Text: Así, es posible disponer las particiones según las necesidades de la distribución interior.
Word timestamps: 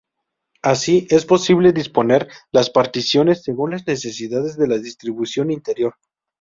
Así, 0.63 1.05
es 1.11 1.27
posible 1.27 1.73
disponer 1.73 2.27
las 2.51 2.71
particiones 2.71 3.43
según 3.43 3.69
las 3.69 3.85
necesidades 3.85 4.57
de 4.57 4.67
la 4.67 4.79
distribución 4.79 5.51
interior. 5.51 5.93